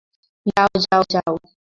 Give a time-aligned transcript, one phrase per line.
[0.45, 1.33] যাও, যাও, যাও।